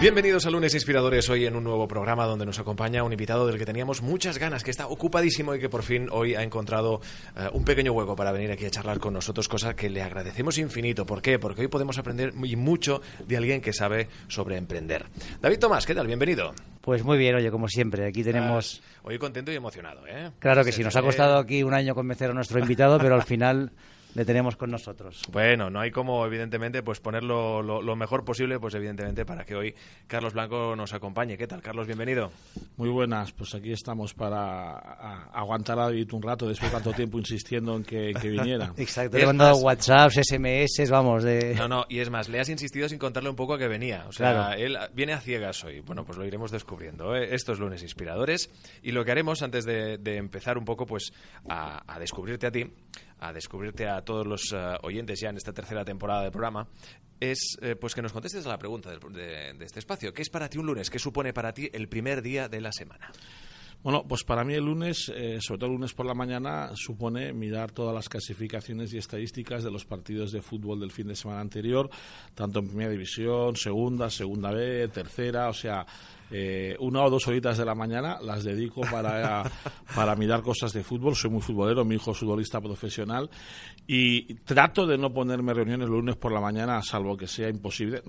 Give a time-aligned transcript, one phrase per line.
[0.00, 3.58] Bienvenidos a Lunes Inspiradores, hoy en un nuevo programa donde nos acompaña un invitado del
[3.58, 7.00] que teníamos muchas ganas, que está ocupadísimo y que por fin hoy ha encontrado
[7.36, 10.56] eh, un pequeño hueco para venir aquí a charlar con nosotros, cosa que le agradecemos
[10.58, 11.04] infinito.
[11.04, 11.40] ¿Por qué?
[11.40, 15.04] Porque hoy podemos aprender muy mucho de alguien que sabe sobre emprender.
[15.40, 16.06] David Tomás, ¿qué tal?
[16.06, 16.54] Bienvenido.
[16.80, 18.80] Pues muy bien, oye, como siempre, aquí tenemos...
[18.80, 20.30] Ah, hoy contento y emocionado, ¿eh?
[20.38, 23.24] Claro que sí, nos ha costado aquí un año convencer a nuestro invitado, pero al
[23.24, 23.72] final
[24.14, 25.22] le tenemos con nosotros.
[25.30, 29.74] Bueno, no hay como, evidentemente, pues ponerlo lo, mejor posible, pues evidentemente, para que hoy
[30.06, 31.36] Carlos Blanco nos acompañe.
[31.36, 31.86] ¿Qué tal, Carlos?
[31.86, 32.30] Bienvenido.
[32.76, 34.76] Muy buenas, pues aquí estamos para
[35.32, 38.72] aguantar a David un rato después de tanto tiempo insistiendo en que, viniera.
[38.76, 41.54] Exacto, le he mandado WhatsApps, SMS, vamos, de...
[41.54, 44.04] No, no, y es más, le has insistido sin contarle un poco a que venía.
[44.08, 45.80] O sea, él viene a ciegas hoy.
[45.80, 47.14] Bueno, pues lo iremos descubriendo.
[47.14, 47.34] ¿eh?
[47.34, 48.50] Estos lunes inspiradores.
[48.82, 51.12] Y lo que haremos antes de, empezar un poco, pues,
[51.48, 52.64] a descubrirte a ti,
[53.20, 56.68] a descubrirte a todos los eh, oyentes ya en esta tercera temporada del programa,
[57.20, 60.12] es eh, pues que nos contestes a la pregunta de, este espacio.
[60.12, 60.90] ¿Qué es para ti un lunes?
[60.90, 63.10] ¿Qué supone para ti el primer día de la semana?
[63.82, 67.32] Bueno, pues para mí el lunes, eh, sobre todo el lunes por la mañana, supone
[67.32, 71.40] mirar todas las clasificaciones y estadísticas de los partidos de fútbol del fin de semana
[71.40, 71.88] anterior,
[72.34, 75.86] tanto en primera división, segunda, segunda B, tercera, o sea,
[76.30, 79.50] eh, una o dos horitas de la mañana las dedico para,
[79.94, 81.16] para mirar cosas de fútbol.
[81.16, 83.30] Soy muy futbolero, mi hijo es futbolista profesional
[83.86, 88.02] y trato de no ponerme reuniones lunes por la mañana, salvo que sea imposible,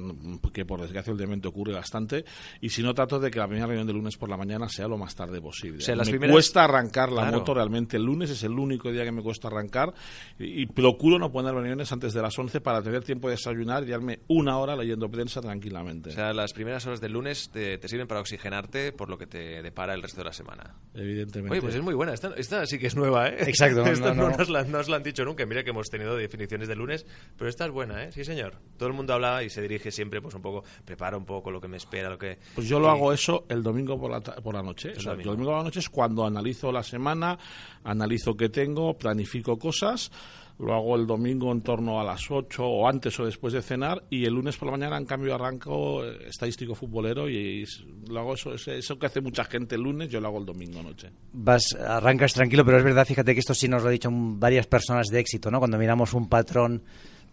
[0.51, 2.25] que por desgracia últimamente ocurre bastante.
[2.59, 4.89] Y si no, trato de que la primera reunión de lunes por la mañana sea
[4.89, 5.83] lo más tarde posible.
[6.19, 7.95] me cuesta arrancar la moto realmente.
[7.95, 9.93] El lunes es el único día que me cuesta arrancar
[10.37, 13.91] y, procuro no poner reuniones antes de las 11 para tener tiempo de desayunar y
[13.91, 16.09] darme una hora leyendo prensa tranquilamente.
[16.09, 19.27] O sea, las primeras horas del lunes te, te sirven para oxigenarte por lo que
[19.27, 20.75] te depara el resto de la semana.
[20.93, 21.53] Evidentemente.
[21.53, 22.13] Oye, pues es muy buena.
[22.13, 23.37] Esta, sí que es nueva, ¿eh?
[23.47, 23.85] Exacto.
[23.85, 25.45] Esta no, Nos la, han dicho nunca.
[25.45, 27.05] Mira que hemos tenido definiciones de lunes,
[27.37, 28.11] pero esta es buena, ¿eh?
[28.11, 28.55] Sí, señor.
[28.77, 31.61] Todo el mundo habla y se dirige siempre, pues un poco, prepara un poco lo
[31.61, 32.39] que me espera, lo que...
[32.55, 34.91] Pues yo lo hago eso el domingo por la, por la noche.
[34.97, 37.37] O sea, el domingo por la noche es cuando analizo la semana,
[37.83, 40.11] analizo qué tengo, planifico cosas
[40.59, 44.03] lo hago el domingo en torno a las 8 o antes o después de cenar
[44.09, 47.65] y el lunes por la mañana en cambio arranco eh, estadístico futbolero y,
[48.09, 50.83] lo hago eso, eso que hace mucha gente el lunes, yo lo hago el domingo
[50.83, 51.11] noche.
[51.31, 54.67] Vas, arrancas tranquilo, pero es verdad, fíjate que esto sí nos lo han dicho varias
[54.67, 55.59] personas de éxito, ¿no?
[55.59, 56.83] Cuando miramos un patrón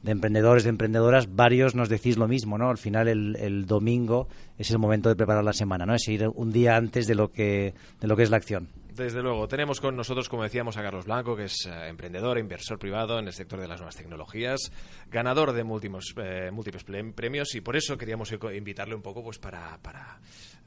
[0.03, 2.70] de emprendedores, de emprendedoras, varios nos decís lo mismo, ¿no?
[2.70, 5.94] Al final el, el domingo es el momento de preparar la semana, ¿no?
[5.94, 8.69] Es ir un día antes de lo que, de lo que es la acción.
[8.96, 12.78] Desde luego, tenemos con nosotros, como decíamos, a Carlos Blanco, que es eh, emprendedor, inversor
[12.78, 14.72] privado en el sector de las nuevas tecnologías,
[15.10, 19.76] ganador de múltiples, eh, múltiples premios y por eso queríamos invitarle un poco pues para,
[19.82, 20.18] para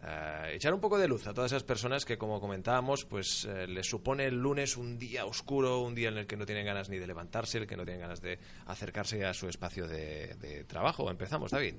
[0.03, 3.89] eh, echar un poco de luz a todas esas personas que, como comentábamos, pues les
[3.89, 6.99] supone el lunes un día oscuro, un día en el que no tienen ganas ni
[6.99, 11.09] de levantarse, el que no tienen ganas de acercarse a su espacio de, trabajo.
[11.09, 11.73] Empezamos, David.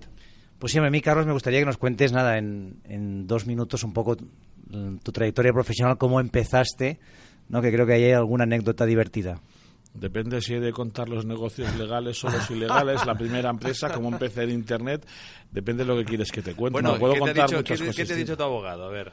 [0.59, 3.93] Pues sí, a mí, Carlos, me gustaría que nos cuentes nada en dos minutos un
[3.93, 4.17] poco
[5.03, 6.99] tu trayectoria profesional, cómo empezaste,
[7.49, 7.61] ¿no?
[7.63, 9.41] que creo que hay alguna anécdota divertida.
[9.93, 14.09] Depende si he de contar los negocios legales o los ilegales, la primera empresa, cómo
[14.09, 15.05] empecé en Internet,
[15.51, 16.81] depende de lo que quieres que te cuente.
[16.81, 18.85] Bueno, puedo ¿qué, contar te dicho, ¿qué, ¿qué te ha dicho tu abogado?
[18.85, 19.13] A ver.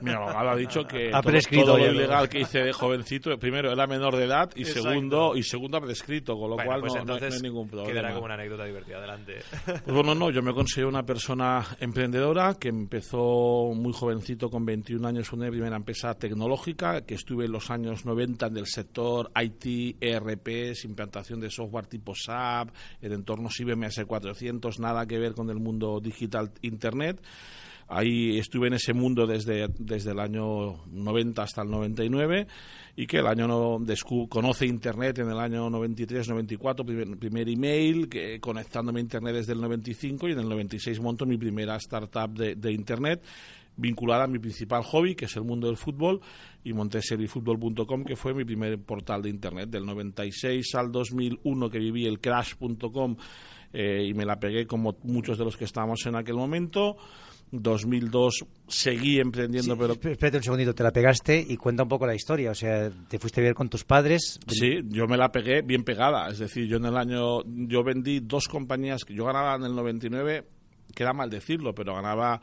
[0.00, 3.72] Mi abogado ha dicho que ha prescrito todo, lo ilegal que hice de jovencito, primero
[3.72, 7.14] era menor de edad y segundo y segundo ha prescrito, con lo cual pues no,
[7.14, 7.90] hay ningún problema.
[7.90, 8.98] Quedará como una anécdota divertida.
[8.98, 9.38] Adelante.
[9.64, 15.06] Pues bueno, no, yo me considero una persona emprendedora que empezó muy jovencito, con 21
[15.06, 19.96] años, una primera empresa tecnológica, que estuve en los años 90 en el sector IT,
[20.00, 22.70] ERPs, implantación de software tipo SAP,
[23.00, 27.20] el entorno IBM S400, nada que ver con el mundo digital Internet.
[27.88, 32.46] Ahí estuve en ese mundo desde, desde el año 90 hasta el 99
[32.96, 33.80] y que el año no,
[34.28, 39.54] conoce Internet en el año 93, 94, primer, primer email, que, conectándome a Internet desde
[39.54, 43.22] el 95 y en el 96 monto mi primera startup de, de Internet
[43.78, 46.20] vinculada a mi principal hobby, que es el mundo del fútbol,
[46.64, 49.70] y monté serifutbol.com, que fue mi primer portal de Internet.
[49.70, 53.16] Del 96 al 2001 que viví el crash.com
[53.72, 56.96] eh, y me la pegué como muchos de los que estábamos en aquel momento.
[57.50, 59.94] 2002 seguí emprendiendo, pero...
[59.94, 62.50] Espérate un segundito, te la pegaste y cuenta un poco la historia.
[62.50, 64.38] O sea, te fuiste a ver con tus padres.
[64.46, 66.28] Sí, yo me la pegué bien pegada.
[66.28, 67.42] Es decir, yo en el año...
[67.44, 70.44] Yo vendí dos compañías que yo ganaba en el 99,
[70.94, 72.40] queda mal decirlo, pero ganaba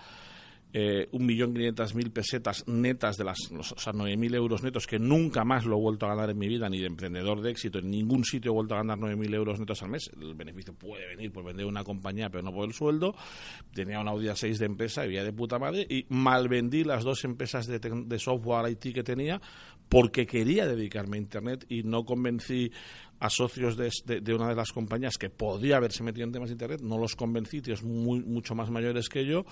[0.74, 5.78] eh, 1.500.000 pesetas netas de las, o sea, 9.000 euros netos, que nunca más lo
[5.78, 8.52] he vuelto a ganar en mi vida, ni de emprendedor de éxito, en ningún sitio
[8.52, 10.12] he vuelto a ganar 9.000 euros netos al mes.
[10.20, 13.16] El beneficio puede venir por vender una compañía, pero no por el sueldo.
[13.74, 17.24] Tenía una Audi 6 de empresa, vivía de puta madre, y mal vendí las dos
[17.24, 19.42] empresas de, de software IT que tenía
[19.90, 22.72] porque quería dedicarme a Internet y no convencí
[23.20, 23.90] a socios de,
[24.22, 27.16] de, una de las compañías que podía haberse metido en temas de Internet, no los
[27.16, 29.46] convencí, tíos muy, mucho más mayores que yo,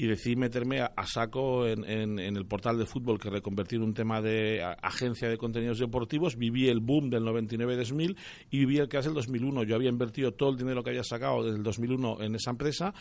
[0.00, 3.92] y decidí meterme a, saco en, en, el portal de fútbol que reconvertí en un
[3.92, 6.36] tema de agencia de contenidos deportivos.
[6.36, 8.16] Viví el boom del 99-2000
[8.50, 9.64] y viví el que hace el 2001.
[9.64, 12.94] Yo había invertido todo el dinero que había sacado desde el 2001 en esa empresa.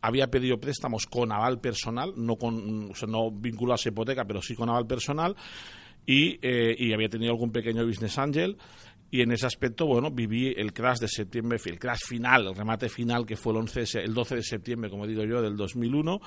[0.00, 4.68] Había pedido préstamos con aval personal, no, con, no vinculado a hipoteca, pero sí con
[4.68, 5.34] aval personal.
[6.06, 8.58] Y, eh, y había tenido algún pequeño business angel
[9.10, 12.88] y en ese aspecto, bueno, viví el crash de septiembre, el crash final, el remate
[12.88, 16.20] final que fue el, 11, el 12 de septiembre, como digo yo, del 2001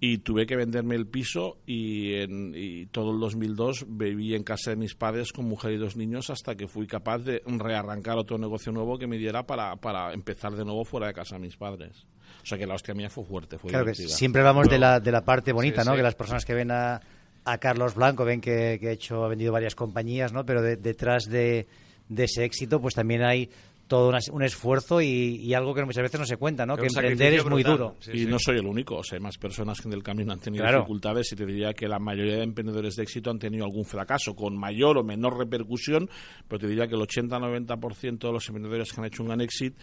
[0.00, 4.70] y tuve que venderme el piso y, en, y todo el 2002 viví en casa
[4.70, 8.36] de mis padres con mujer y dos niños hasta que fui capaz de rearrancar otro
[8.36, 11.56] negocio nuevo que me diera para, para empezar de nuevo fuera de casa de mis
[11.56, 12.06] padres.
[12.42, 15.00] O sea que la hostia mía fue fuerte, fue claro que siempre hablamos de, la,
[15.00, 15.96] de la parte bonita, ¿no?
[15.96, 17.00] Que las personas que ven a,
[17.44, 20.44] a Carlos Blanco ven que, que, ha hecho, ha vendido varias compañías, ¿no?
[20.44, 21.66] Pero detrás de
[22.08, 23.50] de ese éxito, pues también hay
[23.86, 26.76] todo un esfuerzo y, algo que muchas veces no se cuenta, ¿no?
[26.76, 27.96] que emprender es muy duro.
[28.12, 30.40] y no soy el único, o sea, hay más personas que en el camino han
[30.40, 33.84] tenido dificultades y te diría que la mayoría de emprendedores de éxito han tenido algún
[33.84, 36.08] fracaso, con mayor o menor repercusión,
[36.48, 39.76] pero te diría que el 80-90% de los emprendedores que han hecho un gran éxito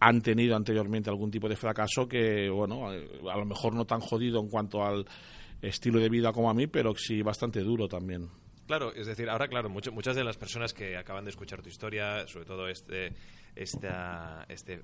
[0.00, 4.40] han tenido anteriormente algún tipo de fracaso que, bueno, a lo mejor no tan jodido
[4.40, 5.06] en cuanto al
[5.60, 8.28] estilo de vida como a mí, pero sí bastante duro también.
[8.66, 12.26] Claro, es decir, ahora, claro, muchas de las personas que acaban de escuchar tu historia,
[12.26, 13.12] sobre todo este,
[13.54, 14.82] esta este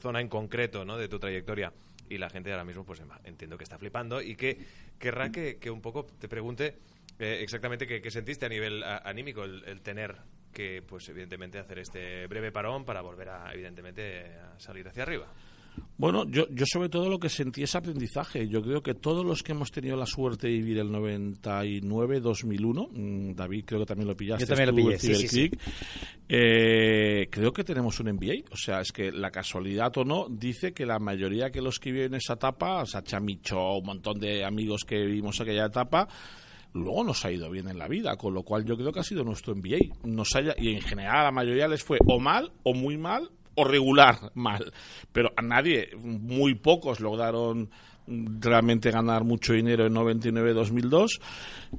[0.00, 0.96] zona en concreto ¿no?
[0.96, 1.72] de tu trayectoria,
[2.08, 4.58] y la gente ahora mismo, pues entiendo que está flipando y que
[4.98, 6.76] querrá que, un poco te pregunte
[7.18, 10.16] eh, exactamente qué, sentiste a nivel anímico el, tener
[10.52, 15.26] que, pues evidentemente, hacer este breve parón para volver a, evidentemente, a salir hacia arriba.
[15.96, 18.48] Bueno, yo, yo sobre todo lo que sentí es aprendizaje.
[18.48, 23.34] Yo creo que todos los que hemos tenido la suerte de vivir el 99-2001, mm,
[23.34, 24.44] David creo que también lo pillaste.
[24.44, 25.50] Yo también lo pillé, sí,
[26.28, 28.44] eh, creo que tenemos un MBA.
[28.50, 31.92] O sea, es que la casualidad o no dice que la mayoría que los que
[31.92, 36.08] viven en esa etapa, o sea, Chamicho, un montón de amigos que vivimos aquella etapa,
[36.74, 39.04] luego nos ha ido bien en la vida, con lo cual yo creo que ha
[39.04, 39.96] sido nuestro MBA.
[40.04, 43.30] Nos haya, y en general a la mayoría les fue o mal o muy mal
[43.58, 44.72] o regular mal.
[45.12, 47.70] Pero a nadie, muy pocos lograron
[48.06, 51.20] realmente ganar mucho dinero en 99-2002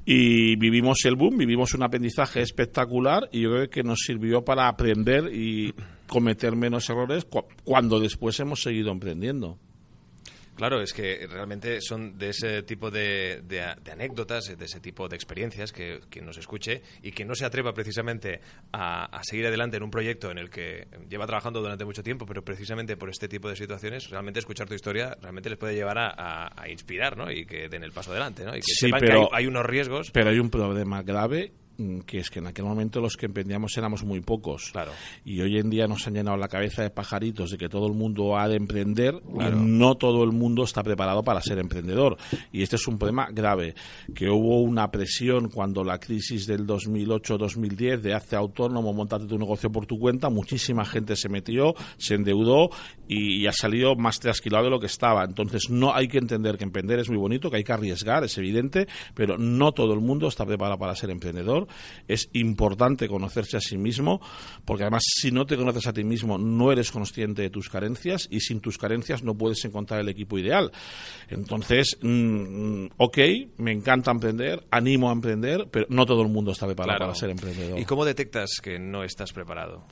[0.06, 4.68] y vivimos el boom, vivimos un aprendizaje espectacular y yo creo que nos sirvió para
[4.68, 5.74] aprender y
[6.08, 7.26] cometer menos errores
[7.64, 9.58] cuando después hemos seguido emprendiendo.
[10.60, 13.42] Claro, es que realmente son de ese tipo de,
[13.90, 17.72] anécdotas, de ese tipo de experiencias que quien nos escuche y que no se atreva
[17.72, 18.42] precisamente
[18.74, 22.44] a, seguir adelante en un proyecto en el que lleva trabajando durante mucho tiempo, pero
[22.44, 26.68] precisamente por este tipo de situaciones, realmente escuchar tu historia realmente les puede llevar a,
[26.70, 27.32] inspirar, ¿no?
[27.32, 28.52] Y que den el paso adelante, ¿no?
[28.52, 30.12] Y que sepan que hay unos riesgos.
[30.12, 31.54] Pero hay un problema grave
[32.06, 34.70] que es que en aquel momento los que emprendíamos éramos muy pocos.
[34.72, 34.92] Claro.
[35.24, 37.94] Y hoy en día nos han llenado la cabeza de pajaritos de que todo el
[37.94, 42.18] mundo ha de emprender y no todo el mundo está preparado para ser emprendedor.
[42.52, 43.76] Y este es un problema grave,
[44.14, 49.72] que hubo una presión cuando la crisis del 2008-2010 de hace autónomo, montate tu negocio
[49.72, 52.70] por tu cuenta, muchísima gente se metió, se endeudó
[53.08, 55.24] y, ha salido más trasquilado de lo que estaba.
[55.24, 58.38] Entonces no hay que entender que emprender es muy bonito, que hay que arriesgar, es
[58.38, 61.68] evidente, pero no todo el mundo está preparado para ser emprendedor
[62.08, 64.22] es importante conocerse a sí mismo,
[64.66, 68.28] porque además si no te conoces a ti mismo no eres consciente de tus carencias
[68.30, 70.72] y sin tus carencias no puedes encontrar el equipo ideal.
[71.30, 73.18] Entonces, mm, ok,
[73.58, 77.30] me encanta emprender, animo a emprender, pero no todo el mundo está preparado para ser
[77.30, 77.80] emprendedor.
[77.80, 79.86] ¿Y cómo detectas que no estás preparado?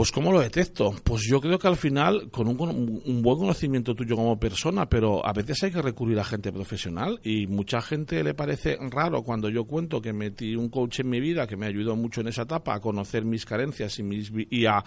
[0.00, 0.94] Pues ¿cómo lo detecto?
[1.04, 5.34] Pues yo creo que al final, con un, buen conocimiento tuyo como persona, pero a
[5.34, 9.64] veces hay que recurrir a gente profesional y mucha gente le parece raro cuando yo
[9.64, 12.76] cuento que metí un coach en mi vida que me ayudó mucho en esa etapa
[12.76, 14.82] a conocer mis carencias y, mis, y, a,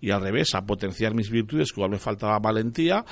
[0.00, 3.04] y al revés, a potenciar mis virtudes, que igual me faltaba valentía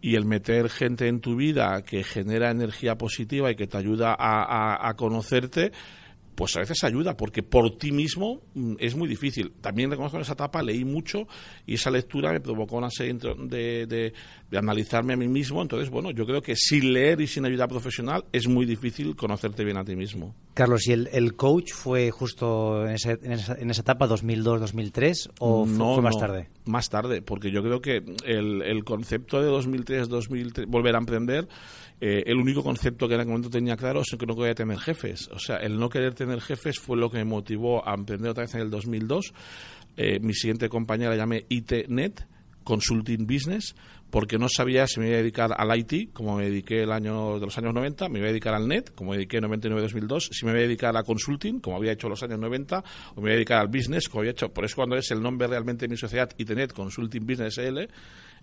[0.00, 4.14] y el meter gente en tu vida que genera energía positiva y que te ayuda
[4.16, 5.72] a conocerte
[6.34, 9.52] pues a veces ayuda, porque por ti mismo mm, es muy difícil.
[9.60, 11.26] También reconozco en esa etapa, leí mucho
[11.66, 14.12] y esa lectura me provocó una serie de, de,
[14.56, 15.62] analizarme a mí mismo.
[15.62, 19.64] Entonces, bueno, yo creo que sin leer y sin ayuda profesional es muy difícil conocerte
[19.64, 20.34] bien a ti mismo.
[20.54, 26.02] Carlos, ¿y el, coach fue justo en, esa, en esa etapa, 2002-2003, o no, fue
[26.02, 26.48] más tarde?
[26.64, 31.48] Más tarde, porque yo creo que el, el concepto de 2003-2003, volver a emprender,
[32.04, 34.76] eh, el único concepto que en aquel momento tenía claro es que no quería tener
[34.76, 35.28] jefes.
[35.28, 38.42] O sea, el no querer tener jefes fue lo que me motivó a emprender otra
[38.42, 39.32] vez en el 2002.
[39.96, 42.26] Eh, mi siguiente compañera la llamé ITNet,
[42.64, 43.76] Consulting Business,
[44.10, 47.38] porque no sabía si me iba a dedicar al IT, como me dediqué el año
[47.38, 50.28] de los años 90, me iba a dedicar al NET, como me dediqué en 99-2002,
[50.32, 52.82] si me iba a dedicar a Consulting, como había hecho en los años 90,
[53.14, 55.22] o me iba a dedicar al Business, como había hecho, por eso cuando es el
[55.22, 57.88] nombre realmente de mi sociedad, ITNet, Consulting Business L,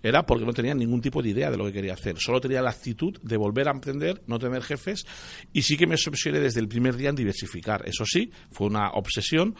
[0.02, 2.16] era porque no tenía ningún tipo de idea de lo que quería hacer.
[2.18, 5.06] Solo tenía la actitud de volver a emprender, no tener jefes,
[5.52, 7.82] y sí que me obsesioné desde el primer día en diversificar.
[7.86, 9.54] Eso sí, fue una obsesión,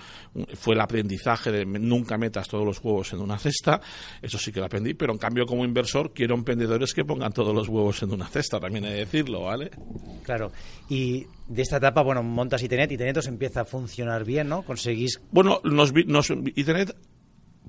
[0.54, 3.80] fue el aprendizaje de nunca metas todos los huevos en una cesta,
[4.22, 7.54] eso sí que lo aprendí, pero en cambio como inversor quiero emprendedores que pongan todos
[7.54, 9.70] los huevos en una cesta, también hay que decirlo, ¿vale?
[10.22, 10.52] Claro,
[10.88, 14.62] y de esta etapa, bueno, montas Itenet, Itenet os empieza a funcionar bien, ¿no?
[14.62, 15.20] Conseguís...
[15.30, 16.94] Bueno, nos, nos Itenet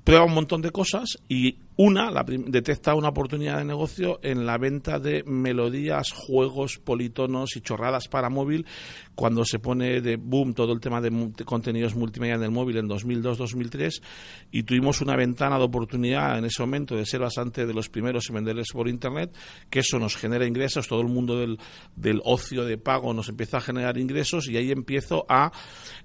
[0.04, 4.58] prueba un montón de cosas y una la detecta una oportunidad de negocio en la
[4.58, 8.66] venta de melodías, juegos, politonos y chorradas para móvil
[9.14, 11.10] cuando se pone de boom todo el tema de
[11.44, 14.02] contenidos multimedia en el móvil en 2002-2003
[14.50, 18.28] y tuvimos una ventana de oportunidad en ese momento de ser bastante de los primeros
[18.28, 19.34] en venderles por internet
[19.68, 21.58] que eso nos genera ingresos todo el mundo del,
[21.96, 25.52] del ocio de pago nos empieza a generar ingresos y ahí empiezo a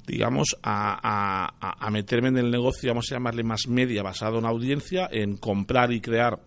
[0.06, 4.46] digamos a, a, a meterme en el negocio vamos a llamarle más media basado en
[4.46, 6.40] audiencia en comprar y crear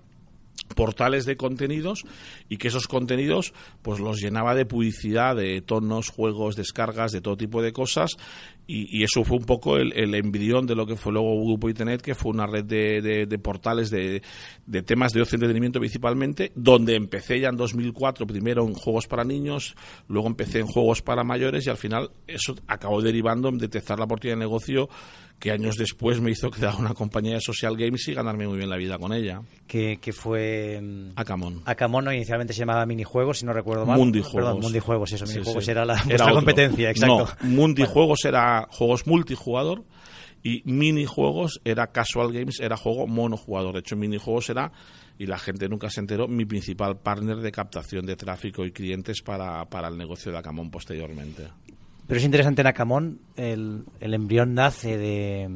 [0.74, 2.04] portales de contenidos
[2.48, 7.36] y que esos contenidos pues los llenaba de publicidad, de tonos, juegos, descargas, de todo
[7.36, 8.16] tipo de cosas.
[8.72, 12.02] Y, eso fue un poco el, el, embrión de lo que fue luego Grupo Internet,
[12.02, 14.22] que fue una red de, de, portales de,
[14.64, 19.08] de, temas de ocio y entretenimiento principalmente, donde empecé ya en 2004, primero en juegos
[19.08, 19.74] para niños,
[20.06, 24.04] luego empecé en juegos para mayores y al final eso acabó derivando en detectar la
[24.04, 24.88] oportunidad de negocio
[25.40, 28.68] que años después me hizo crear una compañía de social games y ganarme muy bien
[28.68, 29.40] la vida con ella.
[29.66, 30.78] Que, que fue...
[30.80, 31.62] Mm, Acamon.
[31.64, 32.12] Acamon ¿no?
[32.12, 33.99] inicialmente se llamaba Minijuegos, si no recuerdo mal.
[33.99, 34.35] Mundijuegos.
[34.35, 35.99] Perdón, Mundijuegos, eso, Minijuegos era la
[36.32, 37.28] competencia, exacto.
[37.42, 39.85] No, Mundijuegos era juegos multijugador
[40.42, 43.75] y minijuegos era casual games, era juego monojugador.
[43.75, 44.73] De hecho, minijuegos era,
[45.18, 49.23] y la gente nunca se enteró, mi principal partner de captación de tráfico y clientes
[49.23, 51.49] para, para el negocio de Acamon posteriormente.
[52.10, 55.48] Pero es interesante en Acamón, el, el embrión nace de,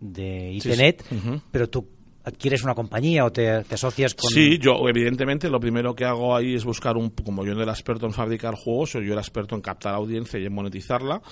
[0.00, 1.04] de Internet,
[1.52, 1.86] pero tú
[2.24, 4.28] adquieres una compañía o te, asocias con...
[4.28, 7.10] Sí, yo evidentemente lo primero que hago ahí es buscar un...
[7.10, 10.40] Como yo no era experto en fabricar juegos, o yo era experto en captar audiencia
[10.40, 11.22] y en monetizarla,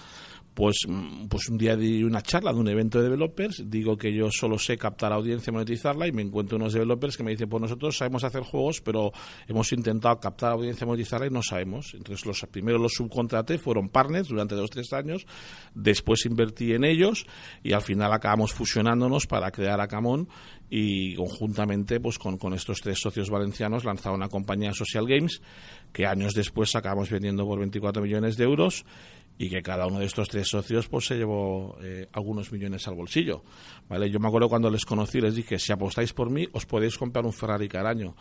[0.59, 4.13] pues, mm, pues un día di una charla de un evento de developers, digo que
[4.13, 7.61] yo solo sé captar audiencia monetizarla y me encuentro unos developers que me dicen, pues
[7.61, 9.13] nosotros sabemos hacer juegos, pero
[9.47, 11.95] hemos intentado captar audiencia monetizarla y no sabemos.
[11.95, 15.29] Entonces los primero los subcontraté, fueron partners durante dos tres años,
[15.77, 17.25] después invertí en ellos
[17.63, 20.29] y al final acabamos fusionándonos para crear Acamón
[20.69, 25.41] y conjuntamente pues con, con estos tres socios valencianos lanzaba una compañía Social Games
[25.93, 28.85] que años después acabamos vendiendo por 24 millones de euros
[29.39, 32.95] y que cada uno de estos tres socios pues se llevó eh, algunos millones al
[32.95, 33.45] bolsillo.
[33.89, 34.11] ¿vale?
[34.11, 37.25] Yo me acuerdo cuando les conocí, les dije, si apostáis por mí, os podéis comprar
[37.25, 38.17] un Ferrari cada año.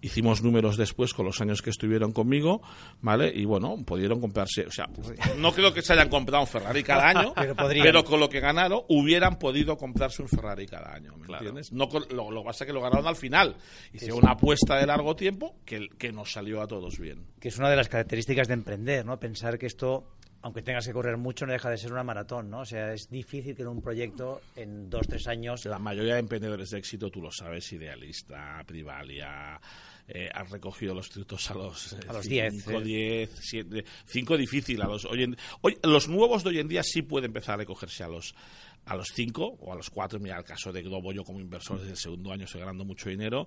[0.00, 2.60] Hicimos números después con los años que estuvieron conmigo,
[3.00, 3.32] ¿vale?
[3.34, 4.88] Y bueno, pudieron comprarse, o sea,
[5.38, 7.32] no creo que se hayan comprado un Ferrari cada año,
[7.82, 11.72] pero, con lo que ganaron hubieran podido comprarse un Ferrari cada año, ¿me entiendes?
[11.72, 13.56] No lo, lo que pasa es que lo ganaron al final.
[13.92, 17.26] Hicieron una apuesta de largo tiempo que, que nos salió a todos bien.
[17.40, 19.18] Que es una de las características de emprender, ¿no?
[19.18, 20.06] Pensar que esto
[20.42, 22.60] aunque tengas que correr mucho, no deja de ser una maratón, ¿no?
[22.60, 25.64] O sea, es difícil que en un proyecto en dos, tres años...
[25.64, 29.60] La mayoría de emprendedores de éxito, tú lo sabes, Idealista, Privalia,
[30.06, 34.80] eh, han recogido los tributos a los, a los 10, 5, 10, 7, 5 difícil.
[34.80, 38.04] A los, hoy, hoy, los nuevos de hoy en día sí pueden empezar a recogerse
[38.04, 38.34] a los
[38.88, 40.18] a los 5 o a los 4.
[40.18, 43.08] Mira, el caso de Globo, yo como inversor desde el segundo año estoy ganando mucho
[43.08, 43.46] dinero.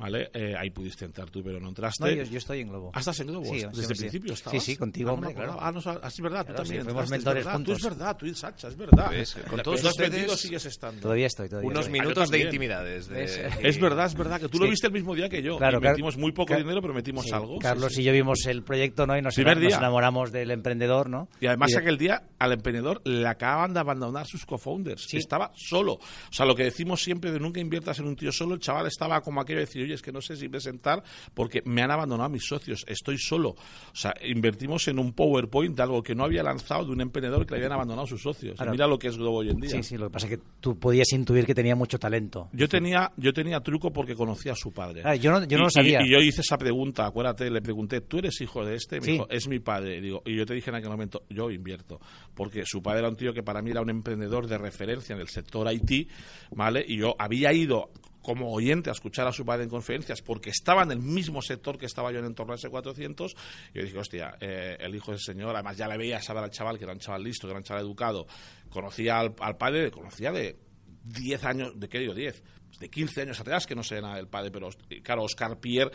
[0.00, 0.30] ¿vale?
[0.32, 2.02] Eh, ahí pudiste entrar tú, pero no entraste.
[2.02, 2.90] No, yo, yo estoy en Globo.
[2.94, 3.44] ¿Ah, estás en Globo?
[3.44, 4.64] Sí, Desde el principio estabas.
[4.64, 5.58] Sí, sí, contigo, ah, hombre, claro.
[5.60, 6.80] Ah, no, ah, es verdad, tú también.
[6.80, 7.78] Sí, fuimos mentores es juntos.
[7.78, 9.10] Tú es verdad, tú y Sacha, es verdad.
[9.10, 9.36] ¿Ves?
[9.48, 11.02] Con todos los vendidos sigues estando.
[11.02, 12.00] Todavía estoy, todavía Unos estoy.
[12.00, 13.08] minutos de intimidades.
[13.08, 13.24] De...
[13.24, 14.64] Es, es, verdad, es verdad, que tú sí.
[14.64, 15.58] lo viste el mismo día que yo.
[15.58, 17.58] Claro, y metimos muy poco dinero, pero metimos sí, algo.
[17.58, 19.18] Carlos y yo vimos el proyecto, ¿no?
[19.18, 19.76] Y nos, Primer nos día.
[19.76, 21.28] enamoramos del emprendedor, ¿no?
[21.40, 25.12] Y además aquel día al emprendedor le acaban de abandonar sus, founders.
[25.14, 25.94] Estaba solo.
[25.94, 28.86] O sea, lo que decimos siempre de nunca inviertas en un tío solo, el chaval
[28.86, 31.02] estaba como aquello de decir, oye, es que no sé si presentar
[31.34, 33.50] porque me han abandonado mis socios, estoy solo.
[33.50, 33.56] O
[33.94, 37.54] sea, invertimos en un PowerPoint de algo que no había lanzado de un emprendedor que
[37.54, 38.58] le habían abandonado sus socios.
[38.70, 39.70] Mira lo que es Globo hoy en día.
[39.70, 42.48] Sí, sí, lo que pasa es que tú podías intuir que tenía mucho talento.
[42.52, 45.02] Yo tenía, yo tenía truco porque conocía a su padre.
[45.04, 46.00] Ah, yo no, yo no lo sabía.
[46.04, 49.00] Y, yo hice esa pregunta, acuérdate, le pregunté, ¿tú eres hijo de este?
[49.00, 49.98] Me dijo, es mi padre.
[49.98, 52.00] Y, digo, y yo te dije en aquel momento, yo invierto.
[52.34, 55.20] Porque su padre era un tío que para mí era un emprendedor de referencia en
[55.20, 56.08] el sector IT,
[56.50, 56.84] ¿vale?
[56.86, 57.90] Y yo había ido
[58.22, 61.78] como oyente a escuchar a su padre en conferencias porque estaba en el mismo sector
[61.78, 63.34] que estaba yo en entorno a S400
[63.72, 66.50] y yo dije, hostia, eh, el hijo del señor, además ya le veía saber al
[66.50, 68.26] chaval que era un chaval listo, que era un chaval educado,
[68.68, 70.58] conocía al, al padre, conocía de
[71.04, 72.42] 10 años, ¿de qué digo 10?
[72.78, 74.70] de 15 años atrás, que no sé nada del padre, pero
[75.02, 75.92] claro, Oscar Pierre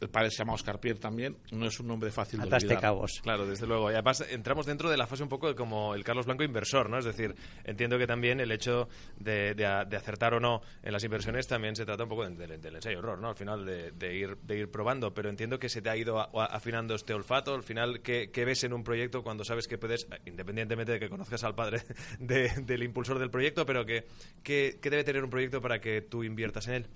[0.00, 2.80] el padre se llama Oscar Pierre también, no es un nombre fácil de olvidar.
[2.80, 3.20] cabos.
[3.22, 3.90] Claro, desde luego.
[3.90, 6.98] Y además entramos dentro de la fase un poco como el Carlos Blanco inversor, ¿no?
[6.98, 8.88] Es decir, entiendo que también el hecho
[9.18, 9.54] de,
[9.96, 13.28] acertar o no en las inversiones también se trata un poco del, del ensayo-error, ¿no?
[13.28, 16.94] Al final de, ir, de ir probando, pero entiendo que se te ha ido afinando
[16.94, 17.54] este olfato.
[17.54, 21.44] Al final, ¿qué, ves en un proyecto cuando sabes que puedes, independientemente de que conozcas
[21.44, 21.82] al padre
[22.18, 24.06] del impulsor del proyecto, pero que,
[24.42, 26.86] que debe tener un proyecto para que tú inviertas en él?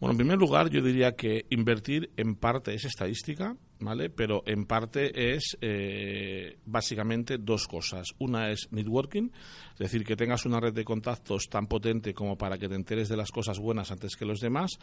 [0.00, 4.10] Bueno, en primer lugar, yo diría que invertir en parte es estadística, ¿vale?
[4.10, 8.08] Pero en parte es eh, básicamente dos cosas.
[8.18, 9.30] Una es networking,
[9.72, 13.08] es decir, que tengas una red de contactos tan potente como para que te enteres
[13.08, 14.78] de las cosas buenas antes que los demás,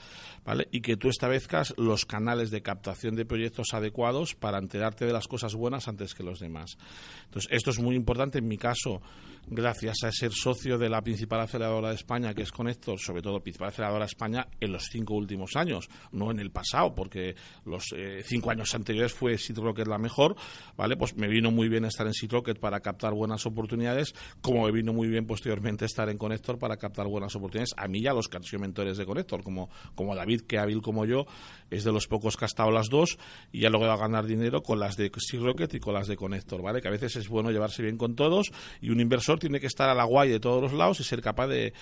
[0.45, 0.67] ¿vale?
[0.71, 5.27] Y que tú establezcas los canales de captación de proyectos adecuados para enterarte de las
[5.27, 6.77] cosas buenas antes que los demás.
[7.25, 8.39] Entonces, esto es muy importante.
[8.39, 9.01] En mi caso,
[9.47, 13.41] gracias a ser socio de la principal aceleradora de España, que es Connector, sobre todo
[13.41, 17.35] principal aceleradora de España en los cinco últimos años, no en el pasado, porque
[17.65, 20.35] los eh, cinco años anteriores fue Rocket la mejor,
[20.77, 20.95] ¿vale?
[20.97, 24.93] Pues me vino muy bien estar en Rocket para captar buenas oportunidades, como me vino
[24.93, 27.73] muy bien posteriormente estar en Connector para captar buenas oportunidades.
[27.77, 31.25] A mí ya los que mentores de Connector, como, como David, que hábil como yo,
[31.69, 33.17] es de los pocos que ha estado las dos
[33.51, 36.81] y ya a ganar dinero con las de Rocket y con las de Connector, ¿vale?
[36.81, 38.51] Que a veces es bueno llevarse bien con todos
[38.81, 41.21] y un inversor tiene que estar a la guay de todos los lados y ser
[41.21, 41.73] capaz de,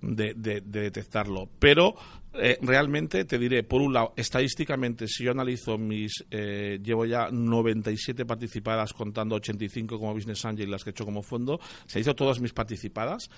[0.00, 1.48] de, detectarlo.
[1.58, 1.94] Pero
[2.34, 6.24] eh, realmente te diré, por un lado, estadísticamente, si yo analizo mis.
[6.30, 11.04] Eh, llevo ya 97 participadas, contando 85 como Business Angel y las que he hecho
[11.04, 11.58] como fondo.
[11.86, 13.30] Se hizo todas mis participadas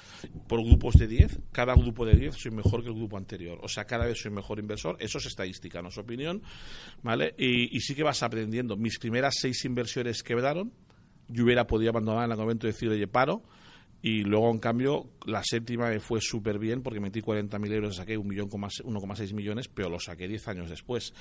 [0.46, 1.38] por grupos de 10.
[1.52, 3.58] Cada grupo de 10 soy mejor que el grupo anterior.
[3.62, 4.96] O sea, cada vez soy mejor inversor.
[5.00, 6.42] Eso es estadística, no es opinión.
[7.02, 7.34] ¿Vale?
[7.38, 8.76] Y, y sí que vas aprendiendo.
[8.76, 10.72] Mis primeras seis inversiones quebraron.
[11.28, 13.42] Yo hubiera podido abandonar en el momento de decir, oye, paro
[14.00, 18.16] y luego, en cambio, la séptima me fue súper bien porque metí 40.000 euros saqué
[18.16, 21.12] 1,6 millones, pero lo saqué 10 años después.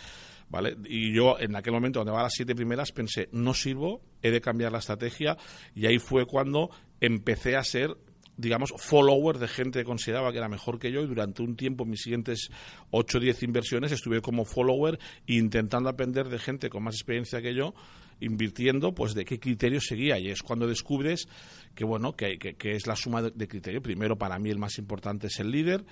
[0.49, 0.77] ¿vale?
[0.85, 4.41] Y yo, en aquel momento, donde va las siete primeras, pensé, no sirvo, he de
[4.41, 5.37] cambiar la estrategia.
[5.73, 6.69] Y ahí fue cuando
[7.01, 7.97] empecé a ser
[8.39, 11.85] digamos, follower de gente que consideraba que era mejor que yo y durante un tiempo,
[11.85, 12.51] mis siguientes
[12.91, 17.55] 8 o 10 inversiones, estuve como follower intentando aprender de gente con más experiencia que
[17.55, 17.73] yo
[18.19, 20.19] invirtiendo, pues de qué criterio seguía.
[20.19, 21.27] Y es cuando descubres
[21.75, 23.81] que, bueno, que, que, es la suma de, de criterio.
[23.81, 25.85] Primero, para mí el más importante es el líder,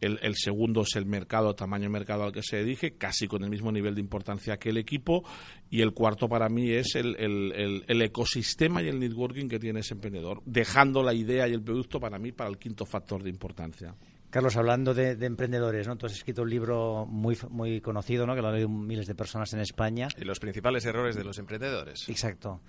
[0.00, 3.42] el, el, segundo es el mercado, tamaño de mercado al que se dirige, casi con
[3.42, 5.24] el mismo nivel de importancia que el equipo,
[5.70, 9.80] y el cuarto para mí es el, el, el ecosistema y el networking que tiene
[9.80, 13.30] ese emprendedor, dejando la idea y el producto para mí para el quinto factor de
[13.30, 13.94] importancia.
[14.32, 15.96] Carlos, hablando de, emprendedores, ¿no?
[15.96, 18.34] Tú has escrito un libro muy, muy conocido, ¿no?
[18.34, 20.08] Que lo han leído miles de personas en España.
[20.18, 22.08] Y los principales errores de los emprendedores.
[22.08, 22.62] Exacto.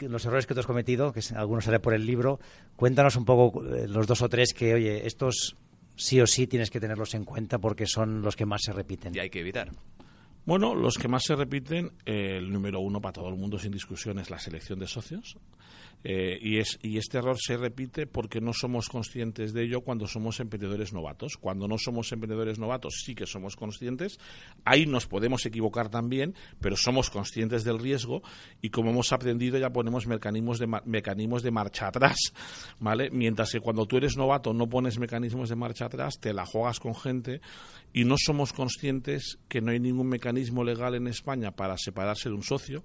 [0.00, 2.38] Los errores que tú has cometido, que algunos sale por el libro,
[2.76, 5.56] cuéntanos un poco eh, los dos o tres que, oye, estos
[5.96, 9.14] sí o sí tienes que tenerlos en cuenta porque son los que más se repiten.
[9.14, 9.70] Y hay que evitar.
[10.48, 13.70] Bueno, los que más se repiten, eh, el número uno para todo el mundo sin
[13.70, 15.36] discusión es la selección de socios.
[16.04, 20.06] Eh, y, es, y este error se repite porque no somos conscientes de ello cuando
[20.06, 21.36] somos emprendedores novatos.
[21.36, 24.18] Cuando no somos emprendedores novatos sí que somos conscientes.
[24.64, 28.22] Ahí nos podemos equivocar también, pero somos conscientes del riesgo
[28.62, 32.16] y como hemos aprendido ya ponemos mecanismos de, mecanismos de marcha atrás.
[32.78, 33.10] ¿vale?
[33.10, 36.80] Mientras que cuando tú eres novato no pones mecanismos de marcha atrás, te la juegas
[36.80, 37.42] con gente
[37.92, 42.34] y no somos conscientes que no hay ningún mecanismo legal en España para separarse de
[42.34, 42.82] un socio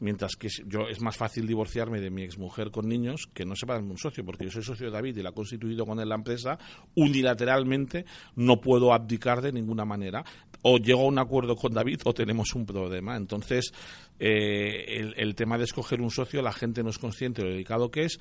[0.00, 3.88] mientras que yo es más fácil divorciarme de mi exmujer con niños que no separarme
[3.88, 6.08] de un socio, porque yo soy socio de David y la ha constituido con él
[6.08, 6.58] la empresa,
[6.94, 8.04] unilateralmente
[8.36, 10.24] no puedo abdicar de ninguna manera.
[10.62, 13.16] O llego a un acuerdo con David o tenemos un problema.
[13.16, 13.72] Entonces,
[14.18, 17.90] eh, el, tema de escoger un socio, la gente no es consciente de lo dedicado
[17.90, 18.18] que es,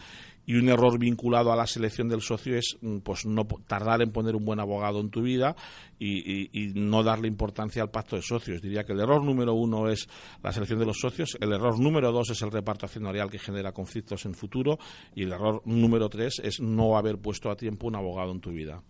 [0.48, 4.12] y un error vinculado a la selección del socio es mm, pues no tardar en
[4.12, 5.56] poner un buen abogado en tu vida
[6.00, 8.62] y, no darle importancia al pacto de socios.
[8.62, 10.08] Diría que el error número uno es
[10.42, 13.74] la selección de los socios, el error número dos es el reparto accionarial que genera
[13.74, 14.80] conflictos en futuro
[15.14, 18.52] y el error número tres es no haber puesto a tiempo un abogado en tu
[18.52, 18.82] vida.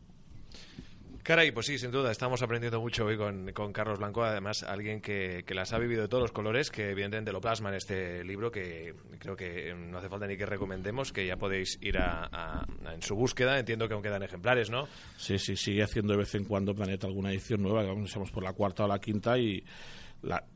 [1.28, 5.44] Caray, pues sí, sin duda, estamos aprendiendo mucho hoy con, Carlos Blanco, además alguien que,
[5.50, 8.96] las ha vivido de todos los colores, que evidentemente lo plasma en este libro, que
[9.20, 13.14] creo que no hace falta ni que recomendemos, que ya podéis ir a, en su
[13.14, 14.88] búsqueda, entiendo que aún quedan ejemplares, ¿no?
[15.18, 18.54] Sí, sí, sigue haciendo de vez en cuando Planeta alguna edición nueva, vamos por la
[18.54, 19.62] cuarta o la quinta y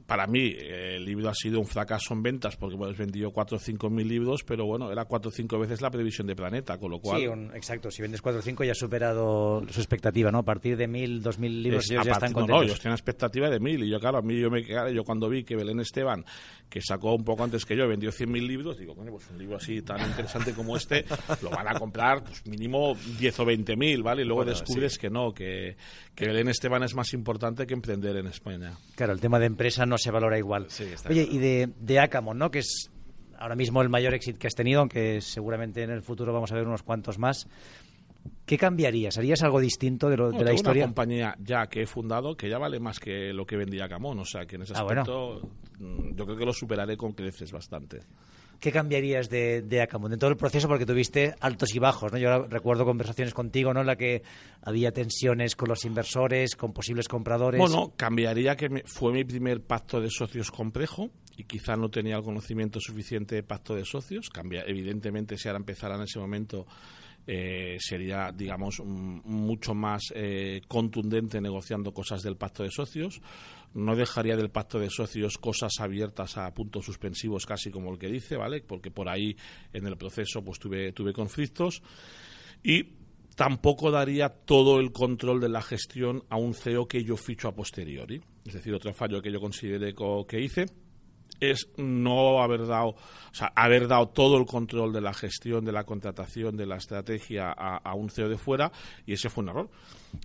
[0.05, 3.59] para mí el libro ha sido un fracaso en ventas porque hemos vendido 4 o
[3.59, 6.91] 5 mil libros, pero bueno, era 4 o 5 veces la previsión de Planeta, con
[6.91, 7.21] lo cual...
[7.21, 10.39] Sí, exacto, si vendes 4 o 5 ya ha superado su expectativa, ¿no?
[10.39, 12.49] A partir de 1000, 2000 libros ellos ya están contentos.
[12.49, 15.03] No, no, ellos tienen expectativa de 1000 y yo, claro, a mí yo, me, yo
[15.03, 16.25] cuando vi que Belén Esteban,
[16.69, 19.57] que sacó un poco antes que yo, vendió 100.000 libros, digo, bueno, pues un libro
[19.57, 21.05] así tan interesante como este,
[21.41, 24.23] lo van a comprar pues mínimo 10 o 20.000, ¿vale?
[24.23, 25.75] Y luego descubres que no, que,
[26.15, 28.73] que Belén Esteban es más importante que emprender en España.
[28.95, 30.67] Claro, el tema de empresa no se valora igual.
[31.09, 32.49] Oye, y de, de Acamon, ¿no?
[32.49, 32.89] Que es
[33.37, 36.55] ahora mismo el mayor éxito que has tenido, aunque seguramente en el futuro vamos a
[36.55, 37.47] ver unos cuantos más.
[38.45, 39.17] ¿Qué cambiarías?
[39.17, 40.83] ¿Harías algo distinto de, lo, de la historia?
[40.83, 44.19] una compañía ya que he fundado que ya vale más que lo que vendía Camón.
[44.19, 47.51] O sea, que en ese ah, aspecto mm, yo creo que lo superaré con creces
[47.51, 48.01] bastante.
[48.61, 52.19] ¿Qué cambiarías de, de En todo el proceso, porque tuviste altos y bajos, ¿no?
[52.19, 53.81] Yo recuerdo conversaciones contigo, ¿no?
[53.81, 54.21] En la que
[54.61, 57.59] había tensiones con los inversores, con posibles compradores.
[57.59, 62.23] Bueno, cambiaría que fue mi primer pacto de socios complejo y quizá no tenía el
[62.23, 64.29] conocimiento suficiente de pacto de socios.
[64.29, 66.67] Cambia, evidentemente, si ahora empezara en ese momento
[67.33, 73.21] eh, sería, digamos, mucho más eh, contundente negociando cosas del pacto de socios
[73.73, 78.09] no dejaría del pacto de socios cosas abiertas a puntos suspensivos casi como el que
[78.09, 78.59] dice, ¿vale?
[78.59, 79.37] Porque por ahí
[79.71, 81.81] en el proceso pues tuve, tuve conflictos
[82.63, 82.83] y
[83.37, 87.55] tampoco daría todo el control de la gestión a un CEO que yo ficho a
[87.55, 88.21] posteriori.
[88.43, 89.95] Es decir, otro fallo que yo consideré
[90.27, 90.65] que hice
[91.41, 95.73] es no haber dado, o sea, haber dado todo el control de la gestión, de
[95.73, 98.71] la contratación, de la estrategia a, a un CEO de fuera
[99.05, 99.69] y ese fue un error.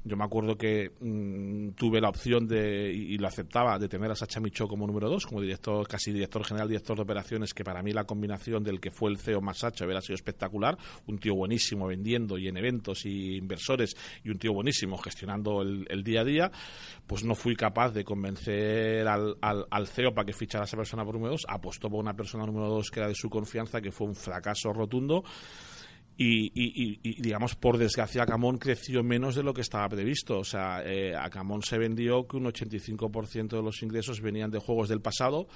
[0.04, 4.14] Yo me acuerdo que mm, tuve la opción de, y, lo aceptaba, de tener a
[4.14, 7.82] Sacha Micho como número dos, como director, casi director general, director de operaciones, que para
[7.82, 10.76] mí la combinación del que fue el CEO más Sacha hubiera sido espectacular.
[11.06, 16.04] Un tío buenísimo vendiendo y en eventos y inversores y un tío buenísimo gestionando el,
[16.04, 16.50] día a día.
[17.06, 21.14] Pues no fui capaz de convencer al, CEO para que fichara a esa persona por
[21.14, 21.46] número dos.
[21.48, 24.72] Apostó por una persona número dos que era de su confianza, que fue un fracaso
[24.72, 25.24] rotundo.
[26.18, 30.38] Y, y, digamos, por desgracia, Acamón creció menos de lo que estaba previsto.
[30.38, 34.88] O sea, eh, Acamón se vendió que un 85% de los ingresos venían de juegos
[34.88, 35.46] del pasado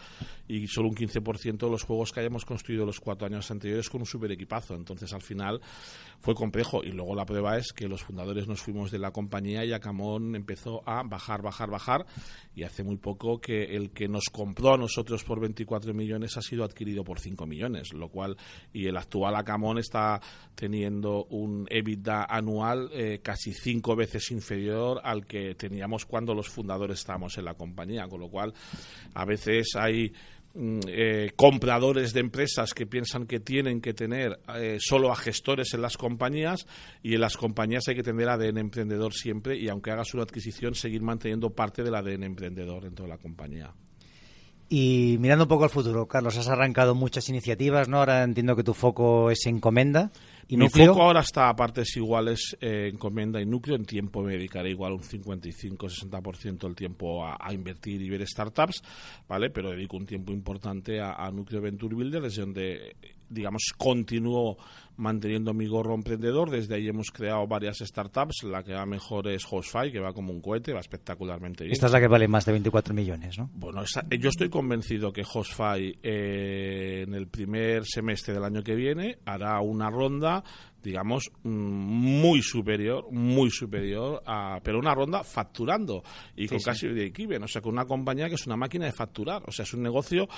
[0.46, 4.02] y solo un 15% de los juegos que hayamos construido los cuatro años anteriores con
[4.02, 4.74] un super equipazo.
[4.74, 5.62] Entonces, al final,
[6.20, 6.84] fue complejo.
[6.84, 10.36] Y luego la prueba es que los fundadores nos fuimos de la compañía y Acamón
[10.36, 12.04] empezó a bajar, bajar, bajar.
[12.54, 16.42] Y hace muy poco que el que nos compró a nosotros por 24 millones ha
[16.42, 18.36] sido adquirido por 5 millones, lo cual,
[18.72, 20.20] y el actual Acamón está
[20.54, 27.00] teniendo un EBITDA anual eh, casi cinco veces inferior al que teníamos cuando los fundadores
[27.00, 28.52] estábamos en la compañía, con lo cual
[29.14, 30.12] a veces hay
[30.54, 35.72] mm, eh, compradores de empresas que piensan que tienen que tener eh, solo a gestores
[35.74, 36.66] en las compañías
[37.02, 40.74] y en las compañías hay que tener ADN emprendedor siempre y aunque hagas una adquisición
[40.74, 43.72] seguir manteniendo parte del ADN emprendedor dentro de la compañía.
[44.72, 47.98] Y mirando un poco al futuro, Carlos, has arrancado muchas iniciativas, ¿no?
[47.98, 50.12] Ahora entiendo que tu foco es encomenda.
[50.50, 53.76] ¿Y Mi foco ahora está a partes iguales eh, encomienda y núcleo.
[53.76, 58.82] En tiempo me dedicaré igual un 55-60% del tiempo a, invertir y ver startups,
[59.28, 59.50] ¿vale?
[59.50, 62.96] Pero dedico un tiempo importante a, a núcleo Venture Builder, desde donde
[63.30, 64.58] digamos, continúo
[65.00, 66.50] manteniendo mi gorro emprendedor.
[66.50, 68.44] Desde ahí hemos creado varias startups.
[68.44, 71.72] La que va mejor es Hostfy, que va como un cohete, va espectacularmente bien.
[71.72, 73.50] Esta es la que vale más de 24 millones, ¿no?
[73.54, 73.82] Bueno,
[74.18, 79.60] yo estoy convencido que Hostfy eh, en el primer semestre del año que viene hará
[79.60, 80.44] una ronda
[80.82, 86.02] digamos, mm, muy superior, muy superior, a, pero una ronda facturando
[86.36, 88.92] y con casi de equiven, o sea, con una compañía que es una máquina de
[88.92, 90.28] facturar, o sea, es un negocio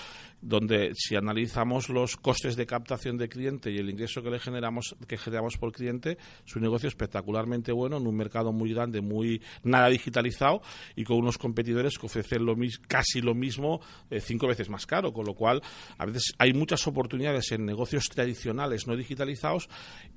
[0.40, 4.96] donde si analizamos los costes de captación de cliente y el ingreso que le generamos,
[5.06, 9.40] que generamos por cliente, es un negocio espectacularmente bueno en un mercado muy grande, muy
[9.62, 10.62] nada digitalizado
[10.96, 15.12] y con unos competidores que ofrecen lo casi lo mismo eh, cinco veces más caro,
[15.12, 15.62] con lo cual
[15.98, 19.68] a veces hay muchas oportunidades en negocios tradicionales no digitalizados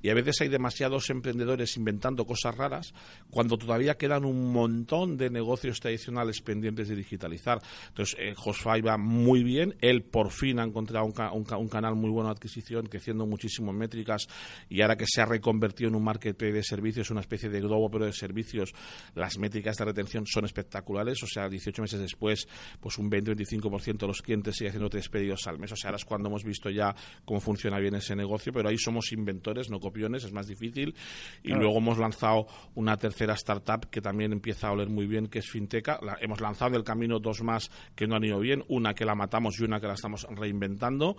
[0.02, 2.94] y a veces hay demasiados emprendedores inventando cosas raras
[3.30, 7.60] cuando todavía quedan un montón de negocios tradicionales pendientes de digitalizar.
[7.88, 8.34] Entonces, eh,
[8.80, 9.76] va muy bien.
[9.80, 14.26] Él por fin ha encontrado un, canal muy bueno de adquisición, creciendo muchísimo en métricas
[14.68, 17.90] y ahora que se ha reconvertido en un marketplace de servicios, una especie de globo
[17.90, 18.72] pero de servicios,
[19.14, 21.22] las métricas de retención son espectaculares.
[21.22, 22.48] O sea, 18 meses después,
[22.80, 25.72] pues un 20-25% de los clientes sigue haciendo tres pedidos al mes.
[25.72, 28.78] O sea, ahora es cuando hemos visto ya cómo funciona bien ese negocio, pero ahí
[28.78, 29.80] somos inventores, no
[30.14, 30.94] es más difícil.
[31.42, 35.40] Y luego hemos lanzado una tercera startup que también empieza a oler muy bien, que
[35.40, 35.98] es Finteca.
[36.20, 39.14] hemos lanzado en el camino dos más que no han ido bien, una que la
[39.14, 41.16] matamos y una que la estamos reinventando.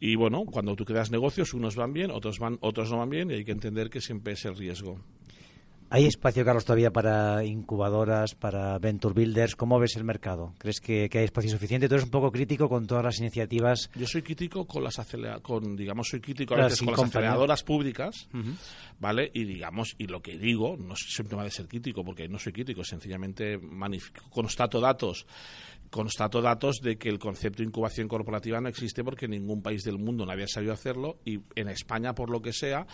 [0.00, 3.30] Y bueno, cuando tú creas negocios, unos van bien, otros, van, otros no van bien,
[3.30, 5.00] y hay que entender que siempre es el riesgo.
[5.88, 9.54] ¿Hay espacio, Carlos, todavía para incubadoras, para venture builders?
[9.54, 10.52] ¿Cómo ves el mercado?
[10.58, 11.88] ¿Crees que, hay espacio suficiente?
[11.88, 13.88] Tú eres un poco crítico con todas las iniciativas.
[13.94, 14.96] Yo soy crítico con las
[15.42, 18.28] con digamos soy crítico a veces con las aceleradoras públicas,
[18.98, 19.30] ¿vale?
[19.32, 22.38] Y digamos y lo que digo no es un tema de ser crítico porque no
[22.38, 23.60] soy crítico, sencillamente
[24.30, 25.24] constato datos
[25.90, 29.84] constato datos de que el concepto de incubación corporativa no existe porque en ningún país
[29.84, 32.86] del mundo nadie ha sabido hacerlo y en España, por lo que sea,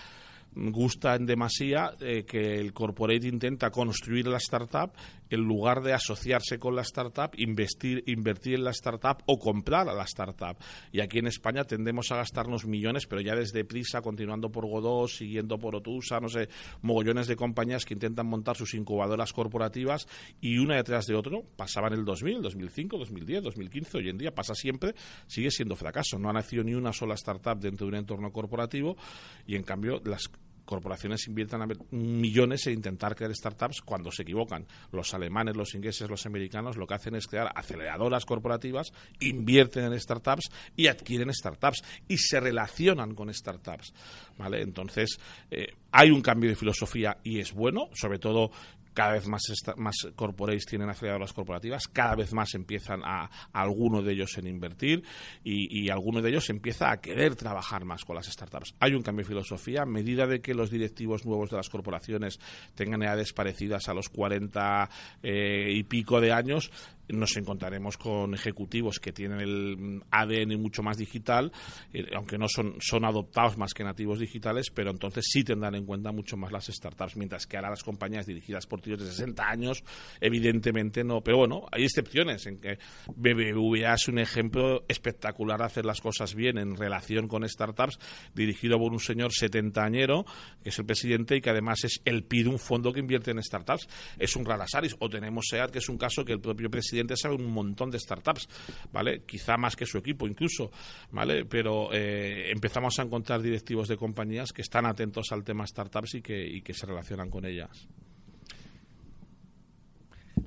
[0.54, 4.92] gusta en demasía eh, que el corporate intenta construir la startup
[5.30, 9.94] en lugar de asociarse con la startup, investir, invertir en la startup o comprar a
[9.94, 10.58] la startup.
[10.92, 15.08] Y aquí en España tendemos a gastarnos millones, pero ya desde Prisa, continuando por Godó,
[15.08, 16.48] siguiendo por Otusa, no sé,
[16.82, 20.06] mogollones de compañías que intentan montar sus incubadoras corporativas
[20.40, 24.34] y una detrás de otro pasaba en el 2000, 2005, 2010, 2015, hoy en día
[24.34, 24.94] pasa siempre,
[25.26, 26.18] sigue siendo fracaso.
[26.18, 28.98] No ha nacido ni una sola startup dentro de un entorno corporativo
[29.46, 30.28] y en cambio las
[30.64, 34.66] corporaciones invierten millones en intentar crear startups cuando se equivocan.
[34.90, 39.98] Los alemanes, los ingleses, los americanos lo que hacen es crear aceleradoras corporativas, invierten en
[39.98, 43.92] startups y adquieren startups y se relacionan con startups.
[44.38, 44.62] ¿vale?
[44.62, 45.18] Entonces,
[45.50, 48.50] eh, hay un cambio de filosofía y es bueno, sobre todo
[48.94, 49.42] cada vez más,
[49.76, 55.02] más corporates tienen aceleradoras corporativas, cada vez más empiezan a, alguno de ellos en invertir
[55.44, 58.74] y, y, alguno de ellos empieza a querer trabajar más con las startups.
[58.80, 62.38] Hay un cambio de filosofía, a medida de que los directivos nuevos de las corporaciones
[62.74, 64.88] tengan edades parecidas a los 40
[65.22, 66.70] eh, y pico de años,
[67.12, 71.52] nos encontraremos con ejecutivos que tienen el ADN mucho más digital,
[71.92, 75.86] eh, aunque no son, son adoptados más que nativos digitales, pero entonces sí tendrán en
[75.86, 79.46] cuenta mucho más las startups, mientras que ahora las compañías dirigidas por tíos de 60
[79.46, 79.84] años,
[80.20, 81.20] evidentemente no.
[81.20, 82.78] Pero bueno, hay excepciones en que
[83.14, 87.98] BBVA es un ejemplo espectacular de hacer las cosas bien en relación con startups,
[88.34, 90.24] dirigido por un señor setentañero,
[90.62, 93.42] que es el presidente y que además es el PID, un fondo que invierte en
[93.42, 93.88] startups.
[94.18, 94.96] Es un rarasaris.
[94.98, 97.98] O tenemos SEAT, que es un caso que el propio presidente sabe un montón de
[97.98, 98.48] startups,
[98.92, 99.22] ¿vale?
[99.26, 100.70] Quizá más que su equipo incluso,
[101.10, 101.44] ¿vale?
[101.44, 106.22] Pero eh, empezamos a encontrar directivos de compañías que están atentos al tema startups y
[106.22, 107.86] que, se relacionan con ellas.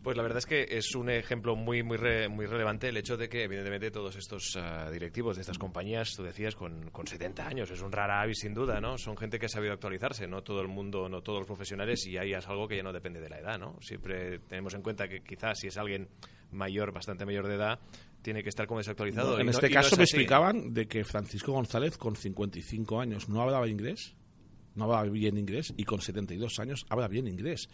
[0.03, 1.97] Pues la verdad es que es un ejemplo muy muy
[2.29, 6.23] muy relevante el hecho de que evidentemente todos estos ah, directivos de estas compañías, tú
[6.23, 8.97] decías, con, con 70 años, es un rara avis sin duda, ¿no?
[8.97, 12.17] Son gente que ha sabido actualizarse, no todo el mundo, no todos los profesionales y
[12.17, 13.77] ahí es algo que ya no depende de la edad, ¿no?
[13.81, 16.07] Siempre tenemos en cuenta que quizás si es alguien
[16.55, 17.79] mayor, bastante mayor de edad,
[18.21, 19.39] tiene que estar como desactualizado.
[19.39, 24.15] en este caso me explicaban de que Francisco González, con 55 años, no hablaba inglés
[24.75, 27.69] no habla bien inglés y con 72 años habla bien inglés.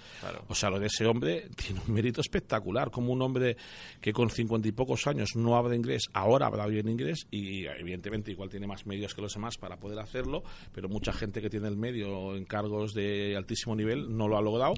[0.48, 3.58] O sea, lo de ese hombre tiene un mérito espectacular, como un hombre
[4.00, 8.32] que con 50 y pocos años no habla inglés, ahora habla bien inglés y evidentemente
[8.32, 11.68] igual tiene más medios que los demás para poder hacerlo, pero mucha gente que tiene
[11.68, 14.74] el medio en cargos de altísimo nivel no lo ha logrado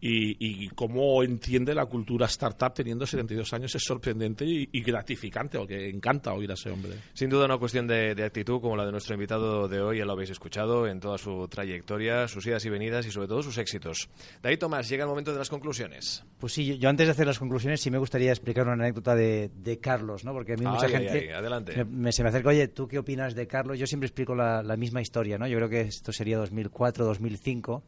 [0.00, 6.32] y, cómo entiende la cultura startup teniendo 72 años es sorprendente y, gratificante, porque encanta
[6.32, 6.92] oír a ese hombre.
[7.12, 10.12] Sin duda una cuestión de, actitud como la de nuestro invitado de hoy, ya lo
[10.12, 14.08] habéis escuchado en toda su trayectoria, sus idas y venidas y sobre todo sus éxitos.
[14.42, 16.24] David Tomás, llega el momento de las conclusiones.
[16.38, 19.78] Pues sí, yo antes de hacer las conclusiones sí me gustaría explicar una anécdota de,
[19.80, 20.32] Carlos, ¿no?
[20.32, 21.84] porque a mí mucha gente adelante.
[21.84, 23.78] Me, se me acerca, oye, ¿tú qué opinas de Carlos?
[23.78, 25.46] Yo siempre explico la, la misma historia, ¿no?
[25.46, 27.82] yo creo que esto sería 2004, 2005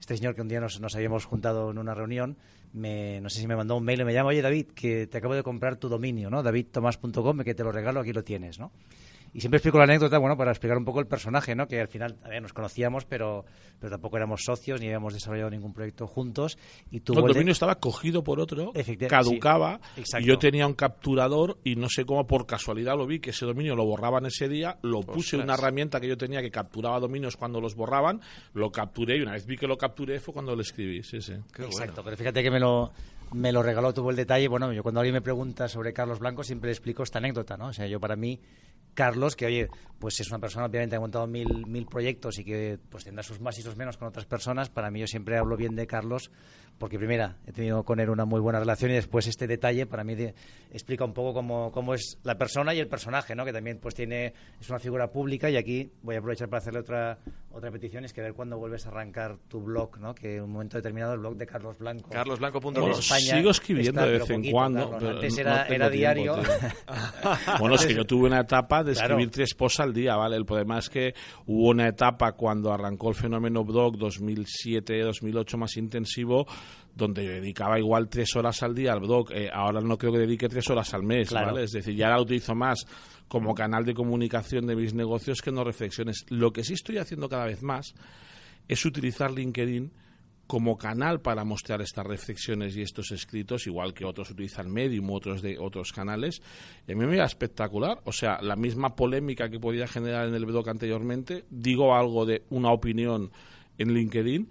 [0.00, 2.36] este señor que un día nos, habíamos juntado en una reunión,
[2.72, 5.18] me, no sé si me mandó un mail y me llama, oye David, que te
[5.18, 6.42] acabo de comprar tu dominio, ¿no?
[6.42, 8.70] davidtomas.com, que te lo regalo, aquí lo tienes, ¿no?
[9.32, 11.66] Y siempre explico la anécdota, bueno, para explicar un poco el personaje, ¿no?
[11.66, 13.44] Que al final, a ver, nos conocíamos, pero,
[13.78, 16.58] pero tampoco éramos socios ni habíamos desarrollado ningún proyecto juntos.
[16.90, 18.72] Y tuvo el dominio estaba cogido por otro,
[19.08, 19.80] caducaba,
[20.18, 23.44] y yo tenía un capturador y no sé cómo por casualidad lo vi, que ese
[23.44, 26.98] dominio lo borraban ese día, lo puse en una herramienta que yo tenía que capturaba
[27.00, 28.20] dominios cuando los borraban,
[28.54, 31.34] lo capturé y una vez vi que lo capturé fue cuando lo escribí, sí, sí.
[31.58, 32.92] Exacto, pero fíjate que me lo,
[33.32, 34.48] me lo regaló, tuvo el detalle.
[34.48, 37.68] Bueno, yo cuando alguien me pregunta sobre Carlos Blanco siempre explico esta anécdota, ¿no?
[37.68, 38.40] O sea, yo para mí
[38.98, 39.68] Carlos, que oye,
[40.00, 43.40] pues es una persona obviamente ha montado mil, mil proyectos y que pues tendrá sus
[43.40, 44.70] más y sus menos con otras personas.
[44.70, 46.32] Para mí yo siempre hablo bien de Carlos
[46.78, 50.04] porque primera he tenido con él una muy buena relación y después este detalle para
[50.04, 50.16] mí
[50.72, 53.44] explica un poco cómo, cómo, es la persona y el personaje, ¿no?
[53.44, 56.80] que también pues tiene es una figura pública y aquí voy a aprovechar para hacerle
[56.80, 57.18] otra
[57.52, 60.14] otra petición es que ver cuándo vuelves a arrancar tu blog, ¿no?
[60.14, 62.10] que en un momento determinado el blog de Carlos Blanco.
[62.10, 62.94] Carlosblanco.com.
[62.94, 64.96] Sigo escribiendo de vez en cuando.
[64.96, 66.36] antes era, era diario.
[67.58, 70.36] bueno, es que yo tuve una etapa de escribir tres posts al día, ¿vale?
[70.36, 71.14] El problema es que
[71.46, 76.46] hubo una etapa cuando arrancó el fenómeno blog 2007-2008 más intensivo
[76.94, 79.32] donde yo dedicaba igual tres horas al día al blog.
[79.32, 81.62] Eh, ahora no creo que dedique tres horas al mes, ¿vale?
[81.62, 82.84] Es decir, ya la utilizo más
[83.28, 86.26] como canal de comunicación de mis negocios que no reflexiones.
[86.28, 87.94] Lo que sí estoy haciendo cada vez más
[88.66, 89.92] es utilizar LinkedIn
[90.48, 95.42] como canal para mostrar estas reflexiones y estos escritos, igual que otros utilizan Medium otros
[95.42, 96.40] de otros canales.
[96.88, 98.00] Y a mí me da espectacular.
[98.04, 102.44] O sea, la misma polémica que podía generar en el blog anteriormente, digo algo de
[102.48, 103.30] una opinión
[103.76, 104.48] en LinkedIn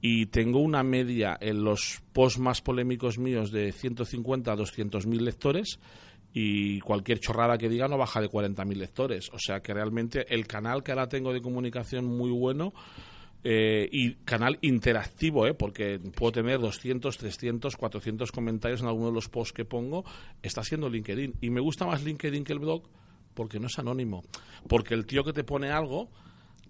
[0.00, 5.24] y tengo una media en los posts más polémicos míos de 150 a 200 mil
[5.24, 5.80] lectores
[6.32, 9.28] y cualquier chorrada que diga no baja de 40 mil lectores.
[9.32, 12.72] O sea que realmente el canal que ahora tengo de comunicación muy bueno
[13.44, 15.54] eh, y canal interactivo, ¿eh?
[15.54, 20.04] porque puedo tener 200, 300, 400 comentarios en alguno de los posts que pongo,
[20.42, 21.34] está siendo LinkedIn.
[21.40, 22.82] Y me gusta más LinkedIn que el blog
[23.34, 24.22] porque no es anónimo.
[24.68, 26.08] Porque el tío que te pone algo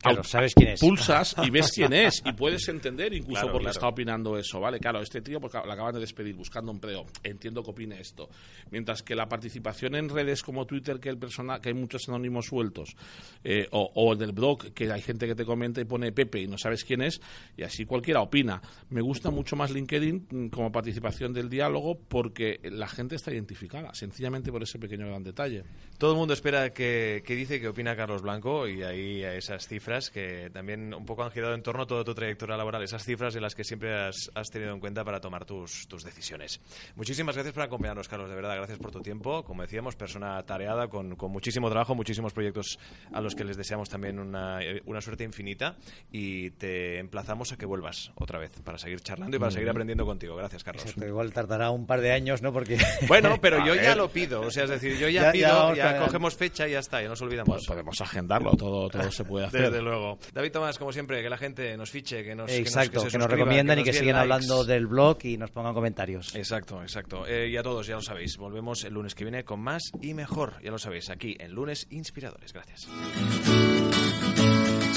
[0.03, 0.81] Claro, sabes quién es.
[0.81, 4.81] Pulsas y ves quién es y puedes entender incluso por qué está opinando eso, ¿vale?
[4.81, 7.07] Claro, este tío porque lo acaban de despedir buscando empleo.
[7.23, 8.29] Entiendo que opine esto.
[8.71, 12.47] Mientras que la participación en redes como Twitter, que, el persona, que hay muchos anónimos
[12.47, 12.97] sueltos,
[13.45, 16.49] eh, o, o del blog, que hay gente que te comenta y pone Pepe y
[16.49, 17.21] no sabes quién es,
[17.57, 18.61] y así cualquiera opina.
[18.91, 23.95] Me gusta mucho más LinkedIn mm, como participación del diálogo porque la gente está identificada,
[23.95, 25.63] sencillamente por ese pequeño gran detalle.
[25.97, 29.69] Todo el mundo espera que, que dice que opina Carlos Blanco y ahí a esas
[29.69, 33.05] cifras que también un poco han girado en torno a toda tu trayectoria laboral, esas
[33.05, 36.61] cifras en las que siempre has, tenido en cuenta para tomar tus, tus, decisiones.
[36.97, 39.45] Muchísimas gracias por acompañarnos, Carlos, de verdad, gracias por tu tiempo.
[39.45, 42.79] Como decíamos, persona tareada, con, con muchísimo trabajo, muchísimos proyectos
[43.13, 45.77] a los que les deseamos también una, una suerte infinita
[46.11, 50.05] y te emplazamos a que vuelvas otra vez para seguir charlando y para seguir aprendiendo
[50.05, 50.37] contigo.
[50.37, 50.95] Gracias, Carlos.
[50.97, 52.53] igual tardará un par de años, ¿no?
[52.53, 52.79] Porque...
[53.09, 56.37] Bueno, pero yo ya lo pido, o sea, es decir, yo ya, pido, ya, cogemos
[56.37, 57.57] fecha y ya está, ya nos olvidamos.
[57.57, 60.19] Pues podemos agendarlo, todo, todo se puede hacer luego.
[60.33, 63.79] David Tomás, como siempre, que la gente nos fiche, que nos, exacto, que nos, recomienden
[63.79, 66.35] y que sigan hablando del blog y nos pongan comentarios.
[66.35, 67.27] Exacto, exacto.
[67.27, 70.15] Eh, y a todos, ya lo sabéis, volvemos el lunes que viene con más y
[70.15, 72.53] mejor, ya lo sabéis, aquí en Lunes Inspiradores.
[72.53, 72.89] Gracias.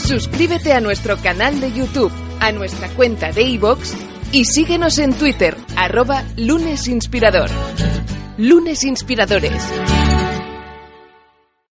[0.06, 3.94] Suscríbete a nuestro canal de YouTube, a nuestra cuenta de iVoox
[4.32, 7.50] y síguenos en Twitter, arroba lunesinspirador.
[8.38, 9.64] Lunes Inspiradores.